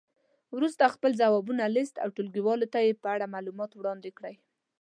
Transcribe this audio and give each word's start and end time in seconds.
وروسته 0.55 0.93
خپل 0.95 1.11
ځوابونه 1.21 1.63
لیست 1.75 1.95
او 2.03 2.09
ټولګیوالو 2.15 2.71
ته 2.73 2.79
یې 2.85 2.91
په 3.03 3.07
اړه 3.15 3.31
معلومات 3.35 3.71
وړاندې 3.75 4.09
کړئ. 4.17 4.35